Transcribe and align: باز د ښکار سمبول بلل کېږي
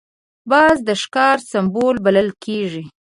باز 0.51 0.77
د 0.87 0.89
ښکار 1.01 1.37
سمبول 1.51 1.95
بلل 2.05 2.29
کېږي 2.43 2.83